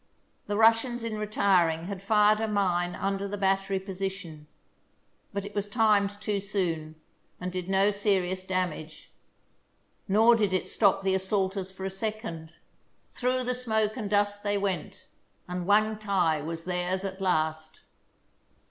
The 0.47 0.57
Russians 0.57 1.03
in 1.03 1.19
retiring 1.19 1.85
had 1.85 2.01
fired 2.01 2.39
a 2.41 2.47
mine 2.47 2.95
under 2.95 3.27
the 3.27 3.37
battery 3.37 3.79
position, 3.79 4.47
but 5.31 5.45
it 5.45 5.53
was 5.53 5.69
timed 5.69 6.19
too 6.19 6.39
soon 6.39 6.95
and 7.39 7.51
did 7.51 7.69
no 7.69 7.91
serious 7.91 8.43
damage. 8.43 9.11
Nor 10.07 10.35
did 10.35 10.53
it 10.53 10.67
stop 10.67 11.03
the 11.03 11.13
assaulters 11.13 11.71
for 11.71 11.85
a 11.85 11.91
second. 11.91 12.51
Through 13.13 13.43
the 13.43 13.53
smoke 13.53 13.95
and 13.95 14.09
dust 14.09 14.41
they 14.41 14.57
went, 14.57 15.05
and 15.47 15.67
Wangtai 15.67 16.43
was 16.43 16.65
theirs 16.65 17.03
at 17.05 17.21
last. 17.21 17.81